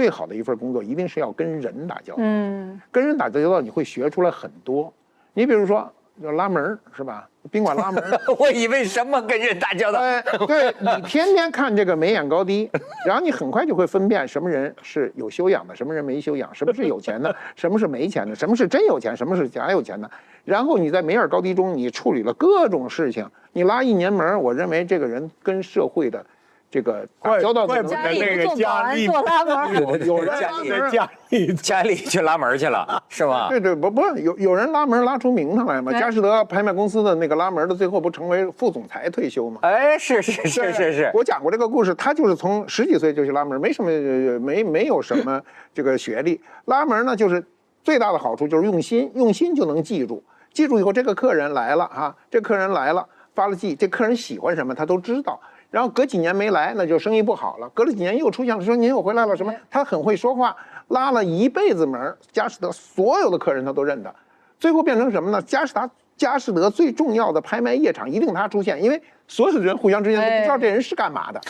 [0.00, 2.22] 最好的一份工作一定是要跟人打交道。
[2.24, 4.90] 嗯，跟人打交道，你会学出来很多。
[5.34, 5.92] 你比如说，
[6.22, 7.28] 就拉门儿是吧？
[7.50, 9.98] 宾馆拉门儿， 我以为什么跟人打交道？
[10.00, 12.70] 哎，对你天天看这个眉眼高低，
[13.04, 20.10] 然后你很快就会分辨什么人是有修养的，什么人没修养，什么是有钱的， 什么是没钱的，什么是真有钱，什么是假有钱的。
[20.46, 26.24] 然后你在眉眼高低中，你处理了各种事情，你拉一年门儿，我认为这个人跟社会的
[26.70, 33.48] 这个打交道的怪不能家里得那个不做保安家里做拉门儿，有 有人家里拉门儿在家里 家里去拉门去了， 是吧？
[33.48, 35.90] 对对，不不，有有人拉门拉出名堂来吗？
[35.92, 39.58] 哎佳士得拍卖公司的那个拉门的，最后不成为副总裁退休吗？
[39.62, 45.42] 哎，是是是是是，我讲过这个故事，他就是从十几岁就去拉门，没什么呃没没有什么
[45.74, 46.40] 这个学历。
[46.66, 47.44] 拉门呢，就是
[47.82, 55.40] 最大的好处就是用心，用心就能记住，记住以后这个客人来了啊，这客人来了发了迹，这客人喜欢什么他都知道。
[55.70, 57.68] 然后隔几年没来，那就生意不好了。
[57.70, 59.54] 隔了几年又出现了，说您又回来了什么？
[59.70, 60.56] 他很会说话，
[60.88, 64.14] 拉了一辈子门，佳士得所有的客人他都认得。
[64.58, 65.40] 最后变成什么呢？
[65.42, 71.40] 佳士达佳士得最重要的拍卖夜场一定他出现，因为所有的人互相之间都不知道这人是干嘛的。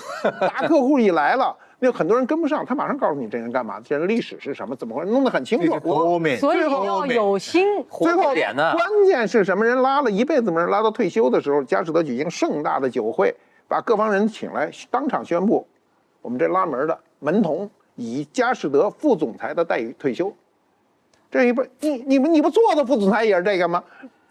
[0.40, 5.76] 大客户一来了，那很多人跟不上，他马上告诉你这人干嘛，这人历史是什么，怎么回事，弄得很清楚。
[6.38, 7.66] 所以最后要有心。
[7.90, 8.74] 最后点呢？
[8.74, 9.64] 关键是什么？
[9.64, 13.34] 人拉了一辈子门，拉到退休的时候，佳士得举行盛大的酒会，
[13.70, 15.64] 把各方人请来，当场宣布，
[16.20, 20.34] 我们这拉门的门童以佳士得副总裁的待遇退休。
[21.30, 23.80] 这一不，你你们你不做的副总裁也是这个吗？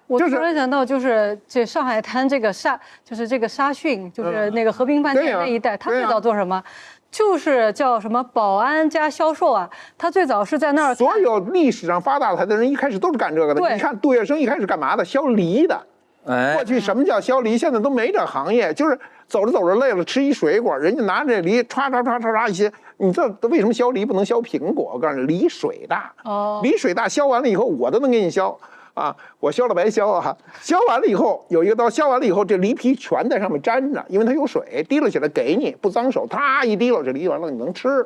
[0.08, 6.62] 我突然想到，就是这上海滩这个沙，就是这个沙逊，就是那个和平饭店那一带，他最早做什么？
[7.10, 13.74] 就是叫什么保安加销售啊，他最早是在那儿所有历史上发大财的人一开始都是干这个的。
[13.74, 15.06] 你看杜月笙一开始干嘛的？
[15.06, 15.82] 削梨的。
[16.30, 17.58] 哎过，去什么叫削梨？
[17.58, 22.72] 现在都没这行业，就是走着走着累了吃一水果，人家拿着这梨歘歘歘歘歘一些。
[22.98, 24.92] 你这为什么削梨不能削苹果？
[24.94, 26.14] 我告诉你，梨水大。
[26.24, 28.56] 哦梨水大，削完了以后我都能给你削
[28.94, 29.16] 啊！
[29.40, 38.06] 我削了白削啊，削完了以后有一个刀，削完了以后这梨皮全在上面粘着，因为它有水，滴溜起来给你不脏手，啪一滴溜这梨完了你能吃。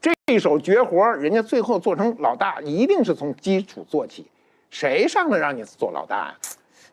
[0.00, 4.26] 这一手绝活，人家最后做成老大，一定是从基础做起。
[4.70, 6.34] 谁上来让你做老大呀、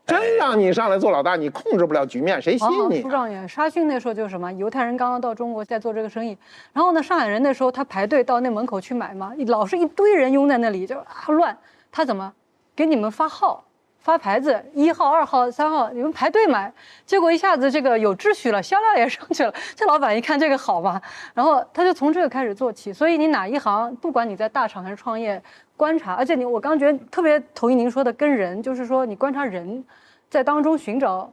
[0.08, 3.02] 真让你上来做老大，你控制不了局面，谁信你啊？
[3.02, 3.48] 出状元。
[3.48, 6.38] 沙逊那时候就是什么，犹太人刚刚到中国在做这个生意，
[6.72, 11.56] 然后呢，上海人那时候他排队到那门口去买嘛，老是一堆人拥在那里，就啊乱。
[11.92, 12.34] 他怎么
[12.74, 13.64] 给你们发号？
[14.08, 16.74] 发牌子，一号、二号、三号，你们排队买。
[17.06, 19.54] 结果一下子这个有秩序了，销量也上去了。
[19.76, 21.02] 这老板一看这个好嘛，
[21.34, 22.94] 然后他就从这个开始做起。
[22.94, 25.44] 所以你哪一行，不管你在大厂还是创业，
[25.76, 29.84] 观察，而且你我刚觉得特别同意您说的跟人，就是说你观察人，
[30.30, 31.30] 在当中寻找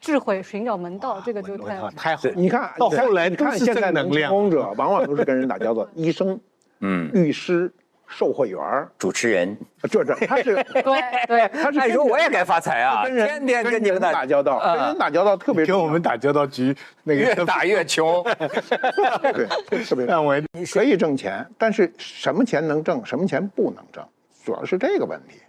[0.00, 6.40] 智慧，寻找门道，这个就太啊太好了，你看，到后来你看现在正能量成功者往往都是跟人打交道，医生、
[6.80, 7.72] 嗯，律师、
[8.06, 9.56] 售货员儿，主持人，
[9.90, 10.82] 这这他是 对
[11.26, 11.48] 对。
[11.48, 18.22] 他是哎，说我也该发财啊，跟人天天跟你们打打交道，跟人打交道特别跟我们打交道局那个越打越穷。
[19.68, 20.34] 对，特别让我
[20.72, 24.04] 可以挣钱，但是什么钱能挣，什么钱不能挣，
[24.44, 25.40] 主要是这个问题，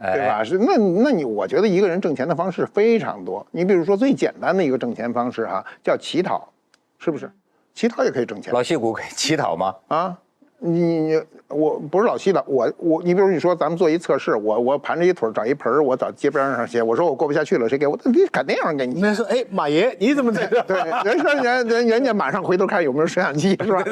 [0.00, 0.38] 对吧？
[0.38, 0.44] 哎？
[0.44, 6.50] 是那那你我觉得一个人挣钱的方式非常多，你比如说最简单的一个挣钱方式哈、叫乞讨，
[6.98, 7.30] 是不是？
[7.72, 9.74] 乞讨也可以挣钱老戏骨可以乞讨吗？
[9.88, 10.18] 啊。
[10.62, 17.98] 你你我不是老西的，我我你比如你说咱们做一测试，我我盘着一腿儿找一盆儿，我找街边上写，我说我过不下去了，谁给我？
[18.04, 19.00] 你肯定有人给你。
[19.00, 20.62] 那说哎，马爷你怎么在这？
[20.62, 23.82] 对，人说人人人家马上回头看有没有摄像机，是吧？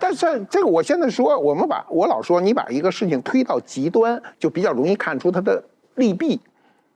[0.00, 5.62] 但是这个我现在说，我们把我老说，你把一个事情推到极端，就比较容易看出它的
[5.94, 6.40] 利弊。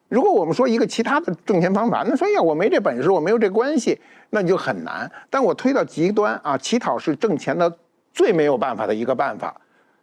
[0.08, 3.98] 如果我们说一个其他的挣钱方法，那说哎呀我没这本事，我没有这关系，
[4.30, 5.10] 那你就很难。
[5.30, 7.72] 但我推到极端啊，乞讨是挣钱的
[8.16, 9.54] 最没有办法的一个办法。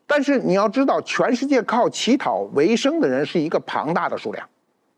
[0.05, 4.47] 但是你要知道，全世界靠乞讨为生的人是一个庞大的数量。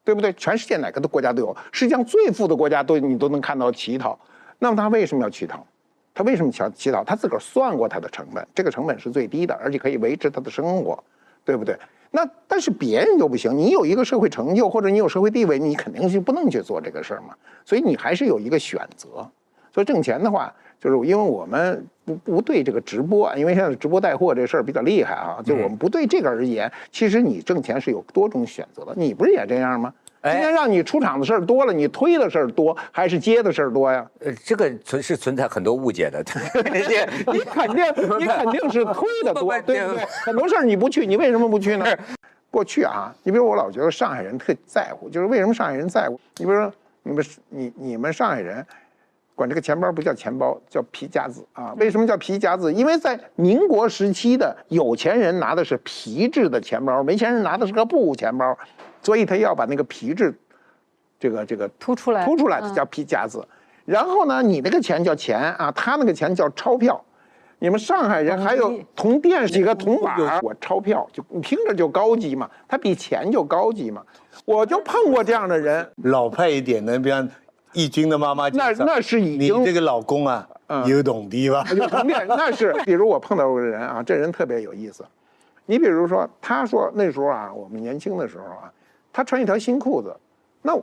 [0.03, 0.31] 对不对？
[0.33, 4.15] 全世界哪个的国家都有，世界上最富的国家都你都能看到乞讨。
[4.59, 5.65] 那么他为什么要乞讨？
[6.13, 7.03] 他为什么想乞讨？
[7.03, 11.03] 他自个儿算过他的成本，这个成本是最低的，而且可以维持他的生活，
[11.43, 11.75] 对不对？
[12.11, 17.33] 那但是别人就不行，你有一个社会成就或者你有社会地位，你肯定是不能去做这个事儿嘛。
[17.65, 19.27] 所以你还是有一个选择。
[19.73, 28.93] 所以挣钱的话，就是因为我们不不对这个直播，因为现在直播带货这事儿比较厉害啊，就我们不对这个而言，其实你挣钱是有多种选择的。
[28.95, 29.93] 你不是也这样吗？
[30.23, 34.03] 今天让你出场的事儿多了，你推的事儿多还是接的事儿多呀？
[34.21, 36.23] 呃，这个存是存在很多误解的。
[36.23, 37.85] 这你肯定
[38.17, 40.03] 你肯定是推的多，对不对？
[40.25, 41.85] 很多事儿你不去，你为什么不去呢？
[42.49, 46.19] 过去啊，你比如我老觉得上海人特在乎，就是为什么上海人在乎？
[46.37, 46.73] 你比如说
[47.03, 48.65] 你们你你们上海人
[49.35, 51.73] 管这个钱包不叫钱包，叫皮夹子啊。
[51.77, 52.73] 为什么叫皮夹子？
[52.73, 58.57] 因为在民国时期的有钱人拿的是皮质的钱包，没钱人拿的是个布钱包，
[59.01, 60.33] 所以他要把那个皮质，
[61.19, 63.45] 这个这个凸出来，凸出来叫皮夹子。
[63.83, 67.03] 然后呢，你那个钱叫钱啊，他那个钱叫钞票。
[67.57, 74.03] 你们上海人还有铜店几个铜板儿，我钞票就你听着就高级嘛，它比钱就高级嘛。
[74.43, 77.27] 我就碰过这样的人，老派一点的，比方
[77.75, 81.63] 义军的妈妈那那是已经你这个老公啊，嗯有懂的吧？
[81.75, 85.05] 有铜店，那是 比如我碰到过个人啊，这人特别有意思。
[85.65, 88.71] 你比如说，他说那时候啊，我们年轻的时候啊，
[89.11, 90.15] 他穿一条新裤子，
[90.61, 90.77] 那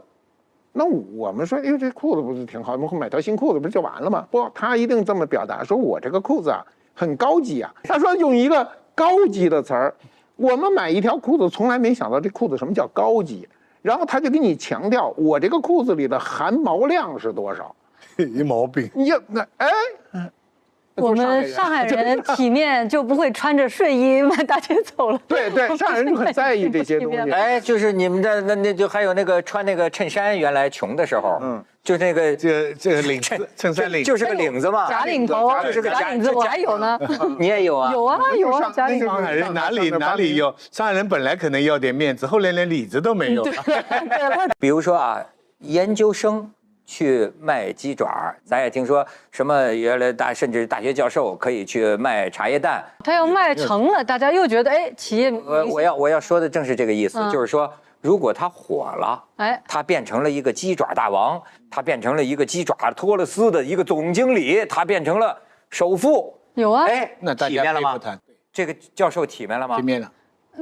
[0.73, 4.27] 那我们说，哎，这裤子不是挺好，我们买条新裤子不是就完了吗？
[4.31, 7.73] 不，他一定这么表达，说我这个裤子啊很高级啊。
[7.85, 9.95] 他说用一个高级的词儿，
[10.37, 13.49] 我们买一条裤子从来没想到这裤子什么叫高级，
[13.83, 17.75] 然后他就给你强调我这个裤子里的含毛量是多少。
[18.17, 18.91] 一毛病。
[18.95, 19.69] 你就那哎，
[20.95, 25.19] 我们上海人体面就不会穿着睡衣满大街走了。
[25.27, 27.31] 对 对， 上海人就很在意这些东西。
[27.31, 36.97] 哎，就是你们的那那就还有那个穿那个衬衫，原来穷的时候，嗯嗯，就那个这这个领子，衬衫领，就是个领子嘛，假领头，就是个假领子，我还有呢，
[37.41, 37.93] 你也有啊？
[37.93, 39.07] 有啊有啊，上假领头。
[39.07, 40.55] 上海人哪里哪里有？
[40.71, 43.53] 上海人本来可能要点面子，后来连里子都没有了。
[43.65, 43.83] 对，
[44.61, 45.21] 比如说啊，
[45.59, 46.49] 研究生
[46.87, 52.85] 去卖鸡爪儿，咱也听说什么原来大甚至大学教授可以去卖茶叶蛋。
[53.03, 57.69] 他要卖成了，大家又觉得哎，企业我我要我要说的正是这个意思，嗯就是说，
[58.03, 59.25] 如果他火了。
[59.37, 61.41] 哎，他变成了一个鸡爪大王，
[61.71, 65.39] 他变成了一个鸡爪托勒斯的一个总经理，他变成了
[65.71, 66.35] 首富。
[66.55, 67.99] 有啊，哎，那大家体面了吗？
[68.53, 69.77] 这个教授体面了吗？
[69.77, 70.13] 体面了，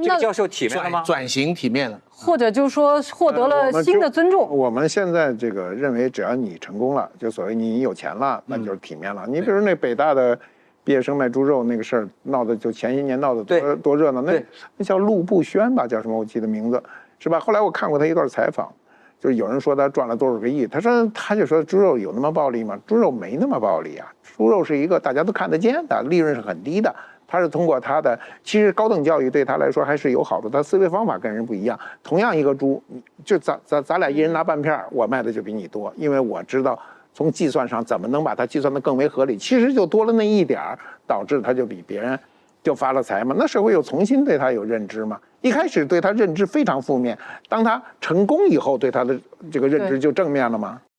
[0.01, 1.27] 这个教授体面了吗转？
[1.27, 1.99] 型体面了。
[2.09, 4.47] 或者就是说获得了新的尊重。
[4.49, 9.25] 我们现在这个认为，只要你成功了，就所谓你有钱了，那就是体面了。
[9.27, 10.39] 你比如那北大的
[10.83, 14.21] 毕业生卖猪肉那个事儿，闹的就前些年闹的多多热闹。
[14.21, 14.41] 那
[14.77, 16.15] 那叫陆步轩吧，叫什么？
[16.17, 16.81] 我记得名字
[17.21, 17.39] 是吧？
[17.39, 18.67] 后来我看过他一段采访，
[19.19, 22.79] 就是有人说他赚了多少个亿，他说他就说猪肉有那么暴利吗？
[22.87, 26.93] 猪肉没那么暴利啊，猪肉是一个大家都看得见的，利润是很低的。
[27.27, 31.79] 他是通过他的，其实高等教育对他来说还是有好处，他思维方法跟人不一样。
[32.03, 32.81] 同样一个猪，
[33.23, 36.77] 就咱咱咱俩一人拿半片儿，我卖的就比你多，因为我知道
[37.13, 39.37] 从计算上怎么能把它计算得更为合理。
[39.37, 40.77] 其实就多了那一点儿，
[41.07, 42.19] 导致他就比别人
[42.63, 43.35] 就发了财嘛。
[43.37, 45.19] 那社会又重新对他有认知嘛。
[45.41, 47.15] 一开始对他认知非常负面，
[47.47, 49.15] 当他成功以后，对他的
[49.51, 50.81] 这个认知就正面了嘛。